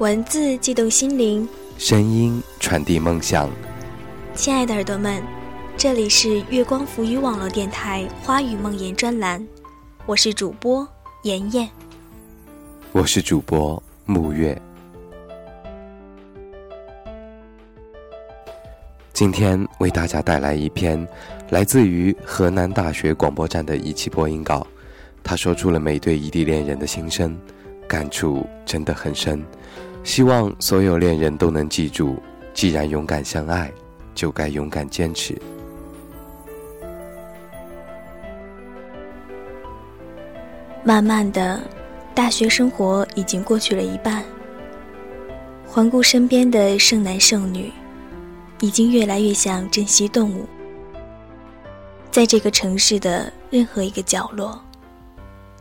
[0.00, 3.50] 文字悸动心灵，声音传递梦想。
[4.34, 5.22] 亲爱的耳朵们，
[5.76, 9.46] 这里是月光浮语网络电台《花语梦言》专栏，
[10.06, 10.88] 我是主播
[11.24, 11.68] 妍妍，
[12.92, 14.58] 我是主播木月。
[19.12, 21.06] 今天为大家带来一篇
[21.50, 24.66] 来自于河南大学广播站的一期播音稿，
[25.22, 27.38] 他说出了每对异地恋人的心声，
[27.86, 29.44] 感触真的很深。
[30.02, 32.16] 希望所有恋人都能记住：
[32.52, 33.72] 既然勇敢相爱，
[34.14, 35.40] 就该勇敢坚持。
[40.82, 41.60] 慢慢的，
[42.14, 44.24] 大学生活已经过去了一半。
[45.66, 47.70] 环顾身边的剩男剩女，
[48.60, 50.44] 已经越来越像珍稀动物。
[52.10, 54.60] 在这个城市的任何一个角落，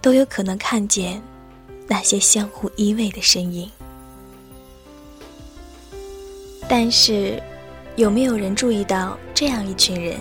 [0.02, 1.22] 都有可能看见
[1.88, 3.70] 那些相互依偎的身影。
[6.70, 7.42] 但是，
[7.96, 10.18] 有没有人注意到这样一群人？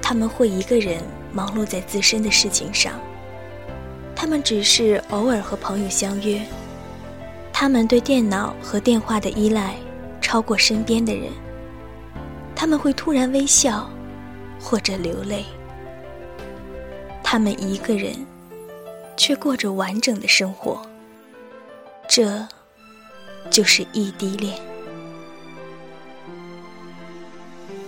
[0.00, 2.94] 他们会一个人忙碌在自身的事情上，
[4.16, 6.40] 他们只是偶尔和朋友相约，
[7.52, 9.74] 他们对电脑和电话的依赖
[10.18, 11.30] 超过身边的人，
[12.56, 13.86] 他们会突然微笑，
[14.58, 15.44] 或者流泪，
[17.22, 18.14] 他们一个人，
[19.14, 20.80] 却过着完整的生活。
[22.08, 22.48] 这，
[23.50, 24.58] 就是异地恋。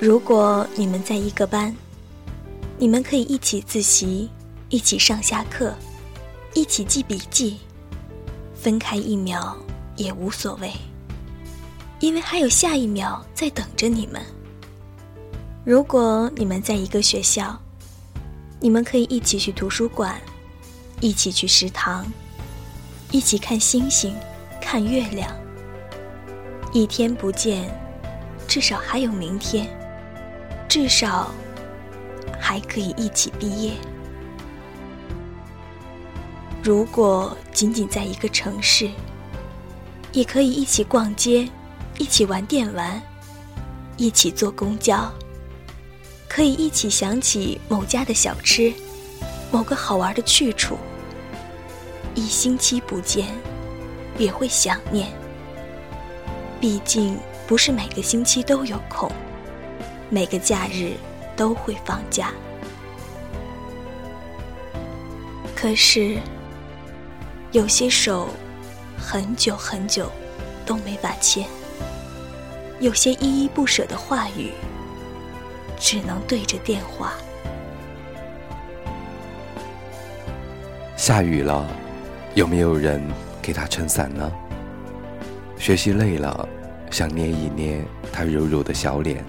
[0.01, 1.77] 如果你们在一个班，
[2.79, 4.31] 你们可以一起自习，
[4.71, 5.75] 一起上下课，
[6.55, 7.59] 一起记笔记，
[8.55, 9.55] 分开一秒
[9.97, 10.73] 也无所谓，
[11.99, 14.23] 因为还有下一秒在等着你们。
[15.67, 17.61] 如果你们在一个学校，
[18.59, 20.19] 你们可以一起去图书馆，
[21.01, 22.11] 一起去食堂，
[23.11, 24.17] 一起看星星，
[24.63, 25.31] 看月亮。
[26.73, 27.71] 一天不见，
[28.49, 29.69] 至少还有明天。
[30.71, 31.33] 至少
[32.39, 33.73] 还可以一起毕业。
[36.63, 38.89] 如果仅仅在一个城市，
[40.13, 41.49] 也可以一起逛街，
[41.99, 43.03] 一起玩电玩，
[43.97, 45.13] 一起坐公交，
[46.29, 48.73] 可以一起想起某家的小吃，
[49.51, 50.79] 某个好玩的去处。
[52.15, 53.27] 一星期不见，
[54.17, 55.09] 也会想念。
[56.61, 59.11] 毕竟不是每个星期都有空。
[60.13, 60.95] 每个假日
[61.37, 62.33] 都会放假，
[65.55, 66.19] 可是
[67.53, 68.29] 有些手
[68.99, 70.11] 很久很久
[70.67, 71.47] 都没法牵，
[72.81, 74.51] 有些依依不舍的话语
[75.79, 77.13] 只能对着电话。
[80.97, 81.65] 下雨了，
[82.35, 83.01] 有没有人
[83.41, 84.29] 给他撑伞呢？
[85.57, 86.49] 学习累了，
[86.91, 87.81] 想捏一捏
[88.13, 89.25] 他柔柔的小脸。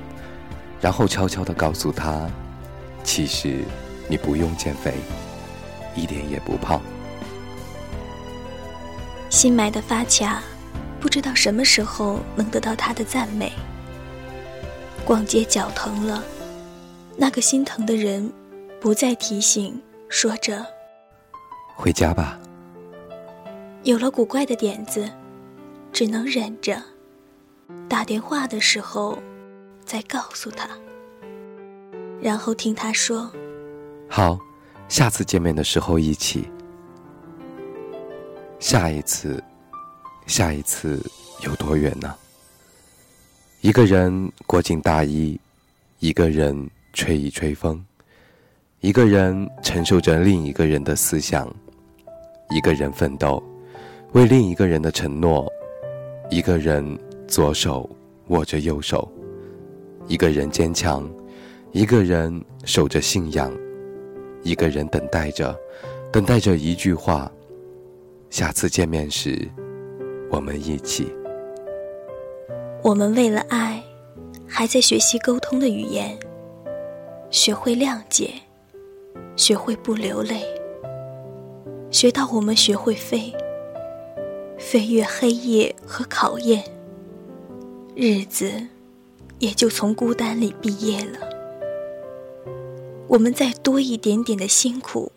[0.82, 2.28] 然后悄悄地告诉他
[3.06, 3.64] ：“其实
[4.10, 4.96] 你不用减肥，
[5.96, 6.82] 一点也不胖。”
[9.30, 10.42] 新买的发卡，
[11.00, 13.54] 不知道什么时候能得到他的赞美。
[15.06, 16.24] 逛街脚疼了，
[17.16, 18.34] 那个心疼的人
[18.80, 20.66] 不再提醒，说着
[21.78, 22.40] ：“回家吧。”
[23.84, 25.08] 有了古怪的点子，
[25.94, 26.82] 只能忍着。
[27.88, 29.20] 打电话的时候。
[29.92, 30.70] 再告诉他，
[32.22, 33.30] 然后听他说
[34.08, 34.40] ：“好，
[34.88, 36.50] 下次见面的时候一起。
[38.58, 39.44] 下一次，
[40.28, 41.06] 下一次
[41.42, 42.16] 有多远呢？
[43.60, 45.38] 一个人裹紧大衣，
[46.00, 47.86] 一个人吹一吹风，
[48.80, 51.54] 一个人承受着另一个人的思想，
[52.50, 53.44] 一个人奋斗，
[54.14, 55.52] 为另一个人的承诺，
[56.30, 56.98] 一个人
[57.28, 57.90] 左手
[58.28, 59.06] 握着右手。”
[60.08, 61.10] 一个人坚强，
[61.72, 63.52] 一个人守着信仰，
[64.44, 65.58] 一个人等待着，
[66.12, 67.32] 等待着一句话。
[68.30, 69.50] 下次见面时，
[70.30, 71.14] 我们一起。
[72.84, 73.82] 我们为了爱，
[74.48, 76.18] 还在学习沟通的语言，
[77.30, 78.32] 学会谅解，
[79.36, 80.42] 学会不流泪，
[81.90, 83.34] 学到我们学会飞，
[84.58, 86.64] 飞越黑夜和考验，
[87.96, 88.52] 日子。
[89.42, 91.18] 也就从孤单里毕业了。
[93.08, 95.12] 我们再多一点点的辛苦，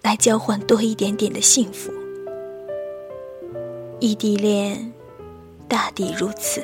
[0.00, 1.92] 来交换多一点点的幸福。
[4.00, 4.90] 异地恋，
[5.68, 6.62] 大抵如此。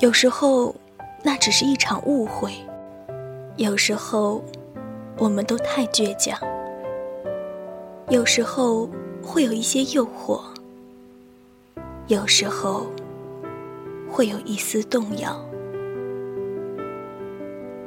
[0.00, 0.74] 有时候，
[1.22, 2.50] 那只是一场误会；
[3.56, 4.44] 有时候，
[5.16, 6.36] 我们都太倔强；
[8.10, 8.86] 有时候，
[9.22, 10.42] 会有一些诱惑；
[12.06, 12.86] 有时候
[14.20, 15.34] 会有一丝动摇，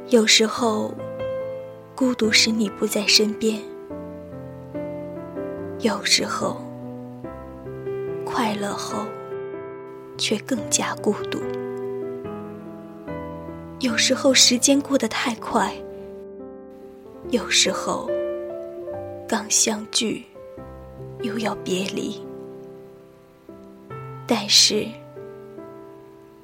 [0.08, 0.92] 有时候
[1.94, 3.62] 孤独使你不在身边，
[5.82, 6.60] 有时候
[8.26, 9.06] 快乐后
[10.18, 11.40] 却更加孤独。
[13.82, 15.72] 有时候时间过得太快，
[17.30, 18.10] 有时候
[19.28, 20.24] 刚相聚
[21.22, 22.20] 又要别离。
[24.26, 24.88] 但是，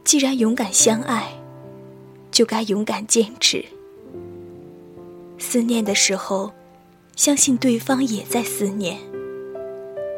[0.09, 1.27] 既然勇敢相爱，
[2.31, 3.63] 就该勇敢坚持。
[5.37, 6.51] 思念的时候，
[7.15, 8.97] 相信对方也在思念；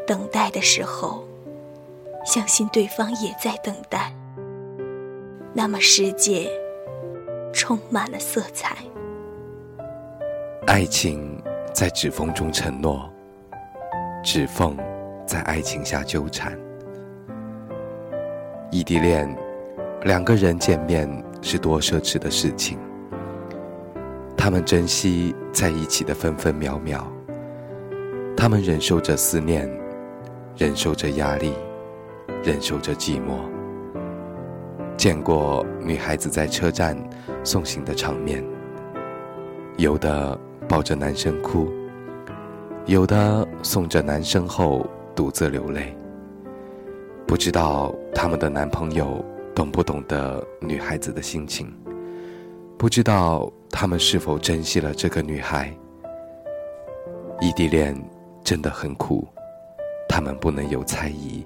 [0.07, 1.27] 等待的时候，
[2.25, 4.15] 相信对方也在等待。
[5.53, 6.49] 那么世界
[7.51, 8.77] 充满了色彩。
[10.67, 11.37] 爱情
[11.73, 13.09] 在指缝中承诺，
[14.23, 14.77] 指缝
[15.27, 16.57] 在爱情下纠缠。
[18.71, 19.29] 异地恋，
[20.03, 21.07] 两个人见面
[21.44, 22.77] 是多奢侈的事情。
[24.36, 27.06] 他们珍惜在一起的分分秒秒，
[28.36, 29.69] 他们忍受着思念，
[30.57, 31.53] 忍受着压力，
[32.44, 33.48] 忍受着寂寞。
[34.98, 36.97] 见过女孩子在车站
[37.44, 38.44] 送行的场面，
[39.77, 40.36] 有的
[40.68, 41.71] 抱着男生哭，
[42.88, 44.83] 有的送着男生后
[45.15, 45.95] 独自流泪。
[47.27, 51.71] 不知道他们的男朋友懂不懂得女孩子的心情，
[52.77, 55.71] 不知道他们是否珍惜了这个女孩。
[57.39, 57.95] 异地恋
[58.44, 59.27] 真的很苦，
[60.07, 61.45] 他们不能有猜疑，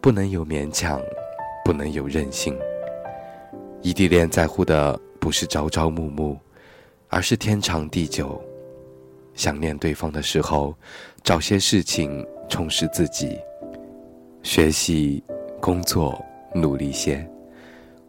[0.00, 1.00] 不能有勉强，
[1.64, 2.58] 不能有任性。
[3.80, 6.38] 异地恋在乎的不是朝朝暮暮，
[7.08, 8.40] 而是天长地久。
[9.34, 10.74] 想念对方的时候，
[11.24, 13.38] 找些事情充实自己。
[14.42, 15.22] 学习、
[15.60, 16.22] 工作，
[16.54, 17.28] 努力些，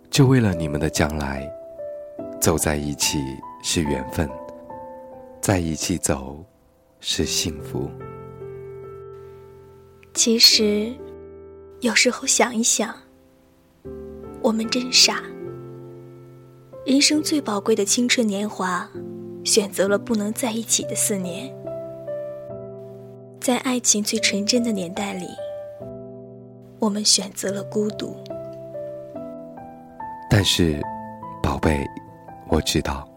[0.10, 1.50] 就为了你们的将来。
[2.40, 3.20] 走在一起
[3.62, 4.30] 是缘分，
[5.40, 6.44] 在一起走
[7.00, 7.90] 是幸福。
[10.14, 10.94] 其实，
[11.80, 12.94] 有时候想一想，
[14.42, 15.24] 我们真傻。
[16.86, 18.90] 人生最宝贵的青春年华，
[19.46, 21.50] 选择了不能在一起的四年，
[23.40, 25.28] 在爱情最纯真的年代里。
[26.84, 28.14] 我们选择了孤独，
[30.30, 30.82] 但是，
[31.42, 31.82] 宝贝，
[32.50, 33.08] 我知道，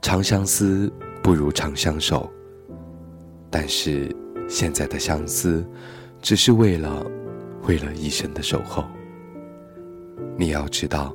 [0.00, 0.88] 长相思
[1.20, 2.30] 不如长相守。
[3.50, 4.08] 但是，
[4.48, 5.68] 现在的相思，
[6.22, 7.04] 只是为了，
[7.66, 8.84] 为了一生的守候。
[10.36, 11.12] 你要知道，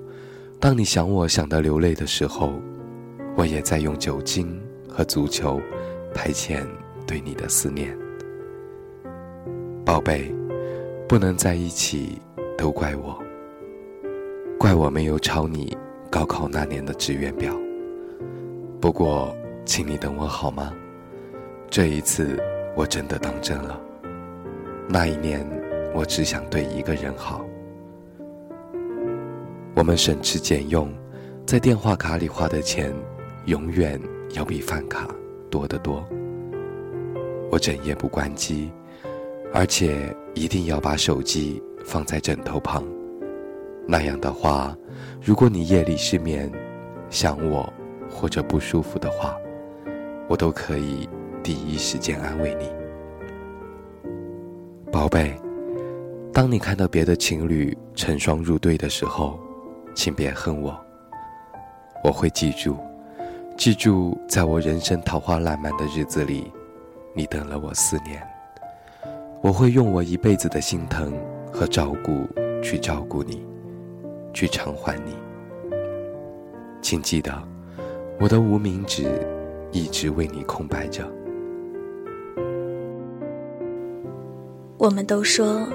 [0.59, 2.51] 当你想我想的流泪的时候，
[3.38, 5.62] 我也在用酒精和足球，
[6.13, 6.67] 排遣
[7.07, 7.97] 对你的思念，
[9.85, 10.35] 宝贝。
[11.11, 12.21] 不能在一起，
[12.57, 13.21] 都怪我。
[14.57, 15.77] 怪我没有抄你
[16.09, 17.53] 高考那年的志愿表。
[18.79, 19.35] 不过，
[19.65, 20.73] 请你等我好吗？
[21.69, 22.41] 这一次
[22.77, 23.77] 我真的当真了。
[24.87, 25.45] 那一年，
[25.93, 27.45] 我只想对一个人好。
[29.75, 30.89] 我们省吃俭用，
[31.45, 32.95] 在电话卡里花的钱，
[33.47, 33.99] 永远
[34.33, 35.09] 要比饭卡
[35.50, 36.07] 多得多。
[37.51, 38.71] 我整夜不关机。
[39.53, 42.84] 而且一定要把手机放在枕头旁，
[43.86, 44.75] 那样的话，
[45.22, 46.50] 如果你夜里失眠、
[47.10, 47.72] 想我
[48.10, 49.36] 或者不舒服的话，
[50.29, 51.08] 我都可以
[51.43, 52.72] 第一时间安慰你。
[54.89, 55.36] 宝贝，
[56.31, 59.38] 当你看到别的情侣成双入对的时候，
[59.93, 60.79] 请别恨我，
[62.05, 62.77] 我会记住，
[63.58, 66.50] 记住在我人生桃花烂漫的日子里，
[67.13, 68.25] 你等了我四年。
[69.43, 71.12] 我会用我一辈子的心疼
[71.51, 72.27] 和照顾
[72.62, 73.43] 去照顾你，
[74.33, 75.15] 去偿还你。
[76.79, 77.33] 请记得，
[78.19, 79.03] 我的无名指
[79.71, 81.12] 一直为你空白着。
[84.77, 85.67] 我们都说，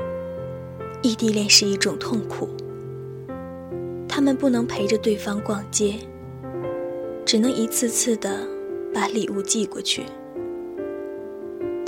[1.02, 2.48] 异地恋是一种痛苦。
[4.08, 5.96] 他们不能陪着对方逛街，
[7.24, 8.46] 只能一次次的
[8.94, 10.04] 把礼物寄过去。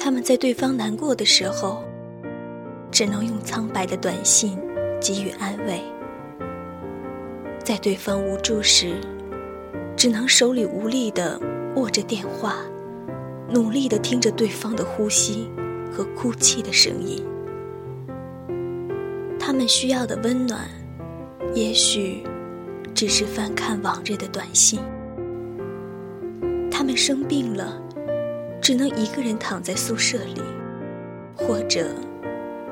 [0.08, 1.84] 他们在对方难过的时候，
[2.90, 4.58] 只能用苍白的短信
[4.98, 5.82] 给予安慰；
[7.62, 8.94] 在对方无助时，
[9.98, 11.38] 只能手里无力的
[11.76, 12.56] 握着电话，
[13.50, 15.50] 努力的听着对方的呼吸
[15.92, 17.22] 和哭泣的声音。
[19.38, 20.66] 他们需要的温暖，
[21.54, 22.24] 也许
[22.94, 24.80] 只是翻看往日的短信。
[26.70, 27.82] 他们生病了。
[28.68, 30.42] 只能一个人躺在宿舍里，
[31.34, 31.90] 或者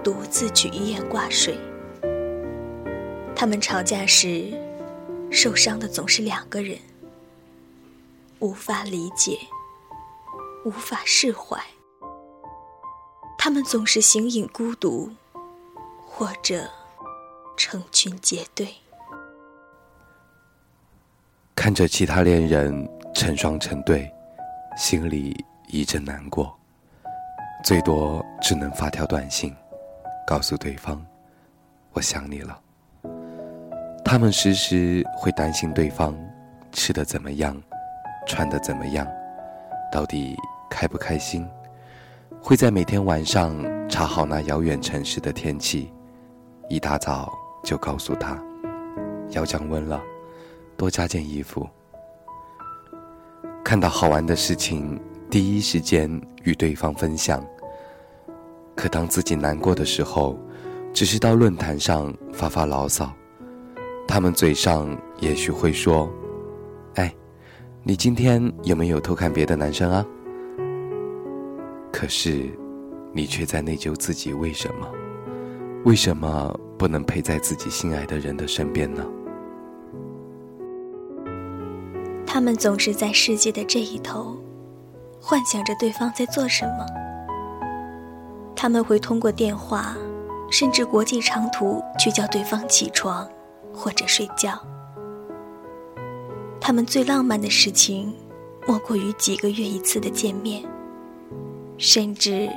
[0.05, 1.59] 独自去医院挂水。
[3.35, 4.53] 他们吵架时，
[5.31, 6.79] 受伤的总是两个人，
[8.41, 9.39] 无法理解，
[10.67, 11.59] 无法释怀。
[13.39, 15.11] 他们总是形影孤独，
[16.05, 16.69] 或者
[17.57, 18.69] 成群结队。
[21.55, 24.07] 看着其他恋人成双成对，
[24.77, 25.35] 心里
[25.69, 26.57] 一阵难过，
[27.65, 29.55] 最多只能发条短信，
[30.27, 31.05] 告诉对方
[31.93, 32.59] ：“我想你了。”
[34.05, 36.17] 他们时时会担心对方
[36.71, 37.61] 吃的怎么样，
[38.27, 39.07] 穿的怎么样，
[39.91, 40.37] 到底
[40.71, 41.49] 开不开心。
[42.41, 43.57] 会在每天晚上
[43.89, 45.93] 查好那遥远城市的天气，
[46.69, 47.33] 一大早
[47.65, 48.41] 就告诉他
[49.31, 50.01] 要降温了，
[50.77, 51.69] 多加件衣服。
[53.65, 56.11] 看到好玩的事情，第一时间
[56.45, 57.45] 与对方分享。
[58.75, 60.39] 可当自己难过的时候，
[60.93, 63.13] 只是到论坛上发发牢骚。
[64.07, 66.09] 他们嘴上也许会说
[66.95, 67.13] ：“哎，
[67.83, 70.07] 你今天有没有偷看别的男生啊？”
[71.93, 72.49] 可是，
[73.13, 74.87] 你却在内疚自己为什么？
[75.85, 79.05] 为什么不能陪在自己心爱的人的身边呢？
[82.27, 84.39] 他们总是在世界的这一头，
[85.29, 86.87] 幻想着对方在做什么。
[88.55, 89.97] 他们会通过电话，
[90.53, 93.29] 甚至国际长途去叫对方起床
[93.75, 94.57] 或者睡觉。
[96.61, 98.15] 他们最浪漫的事情，
[98.69, 100.63] 莫过于几个月一次的见面。
[101.77, 102.49] 甚至，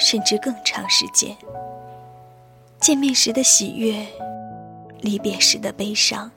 [0.00, 1.34] 甚至更长时间。
[2.80, 4.04] 见面时的喜悦，
[5.00, 6.28] 离别时的悲伤。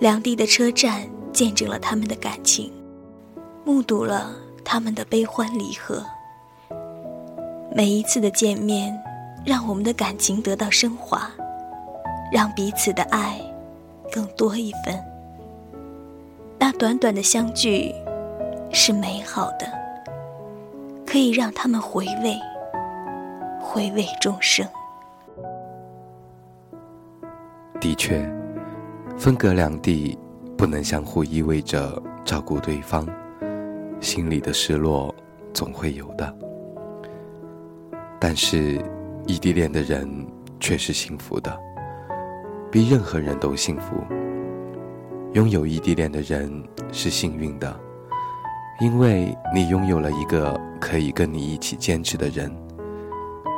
[0.00, 2.72] 两地的车站见证了他们的感情，
[3.64, 4.32] 目睹了
[4.64, 6.04] 他们的悲欢离合。
[7.74, 8.96] 每一次的见面，
[9.44, 11.30] 让我们的感情得到升华，
[12.32, 13.40] 让彼此的爱
[14.12, 14.98] 更多一分。
[16.58, 17.94] 那短短的相聚。
[18.72, 19.66] 是美好的，
[21.04, 22.38] 可以让他们回味，
[23.60, 24.64] 回味终生。
[27.80, 28.24] 的确，
[29.18, 30.16] 分隔两地，
[30.56, 33.04] 不能相互依偎着照顾对方，
[34.00, 35.14] 心里的失落
[35.52, 36.34] 总会有的。
[38.18, 38.82] 但是，
[39.26, 40.08] 异地恋的人
[40.58, 41.58] 却是幸福的，
[42.70, 44.02] 比任何人都幸福。
[45.32, 46.50] 拥有异地恋的人
[46.92, 47.78] 是幸运的。
[48.80, 52.50] 因为你拥有了一个可以跟你一起坚持的人，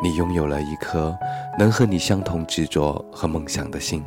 [0.02, 1.16] 你拥有了一颗
[1.56, 4.04] 能和你相同执着和梦想的心，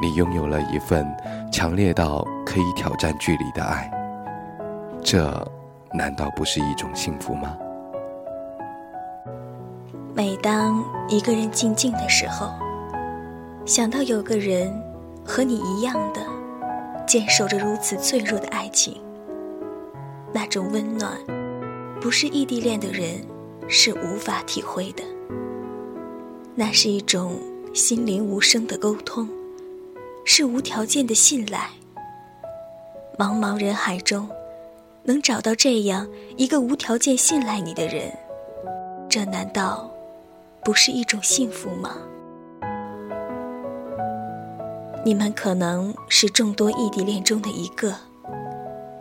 [0.00, 1.06] 你拥有了一份
[1.52, 3.90] 强烈到可以挑战距离的爱，
[5.04, 5.46] 这
[5.92, 7.56] 难道不是一种幸福吗？
[10.14, 12.52] 每当一个人静静的时候，
[13.66, 14.72] 想到有个人
[15.24, 16.20] 和你一样的
[17.06, 19.02] 坚守着如此脆弱的爱情。
[20.32, 21.12] 那种温暖，
[22.00, 23.20] 不是异地恋的人
[23.68, 25.02] 是无法体会的。
[26.54, 27.38] 那是一种
[27.74, 29.28] 心灵无声的沟通，
[30.24, 31.68] 是无条件的信赖。
[33.18, 34.28] 茫茫人海中，
[35.04, 38.12] 能找到这样一个无条件信赖你的人，
[39.08, 39.90] 这难道
[40.64, 41.96] 不是一种幸福吗？
[45.04, 47.94] 你们可能是众多异地恋中的一个。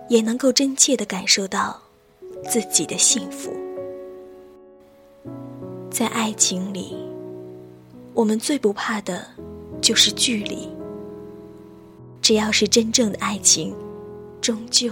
[0.09, 1.79] 也能够真切的感受到
[2.43, 3.49] 自己的幸福。
[5.89, 6.97] 在爱情里，
[8.13, 9.25] 我们最不怕的
[9.79, 10.67] 就是距离。
[12.21, 13.73] 只要是真正的爱情，
[14.41, 14.91] 终究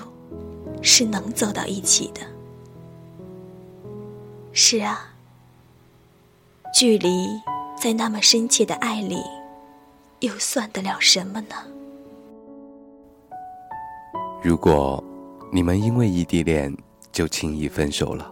[0.82, 2.22] 是能走到一起的。
[4.52, 5.14] 是啊，
[6.74, 7.28] 距离
[7.82, 9.24] 在那么深切的爱里，
[10.20, 11.56] 又算得了什么呢？
[14.42, 15.04] 如果。
[15.52, 16.72] 你们因为异地恋
[17.12, 18.32] 就轻易分手了，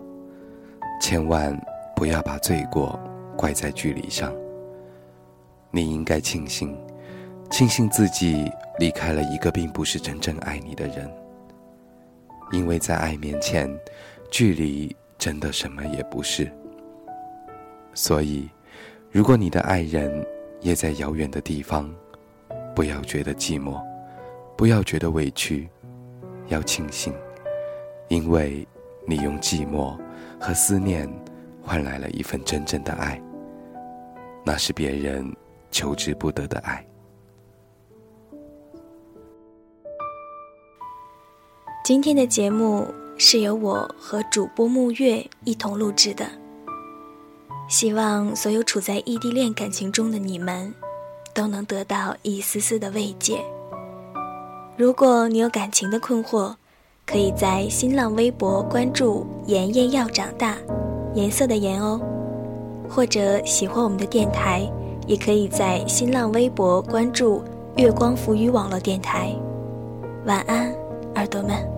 [1.01, 1.59] 千万
[1.95, 2.99] 不要把罪过
[3.35, 4.31] 怪在距离上。
[5.71, 6.77] 你应该庆幸，
[7.49, 11.11] 庆幸自己离开了一个并不是真正爱你的人。
[12.51, 13.69] 因为在爱面前，
[14.31, 16.51] 距离真的什么也不是。
[17.93, 18.49] 所以，
[19.11, 20.25] 如果你的爱人
[20.61, 21.93] 也在遥远的地方，
[22.75, 23.81] 不要觉得寂寞，
[24.55, 25.67] 不要觉得委屈。
[26.47, 27.13] 要庆幸，
[28.07, 28.65] 因为
[29.05, 29.99] 你用寂寞
[30.39, 31.05] 和思念
[31.61, 33.21] 换来了一份真正的爱，
[34.45, 35.29] 那是别人
[35.71, 36.86] 求之不得的爱。
[41.87, 42.85] 今天的节目
[43.17, 46.25] 是由我和主播木月一同录制的。
[47.69, 50.73] 希望所有处在异地恋感情中的你们，
[51.33, 53.39] 都能得到一丝丝的慰藉。
[54.75, 56.53] 如果你有感情的困惑，
[57.05, 60.57] 可以在新浪微博关注“妍妍要长大”，
[61.15, 62.01] 颜色的颜哦。
[62.89, 64.69] 或者喜欢我们的电台，
[65.07, 67.41] 也可以在新浪微博关注
[67.77, 69.33] “月光浮语网络电台”。
[70.27, 70.69] 晚安，
[71.17, 71.77] 耳朵们。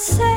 [0.00, 0.27] say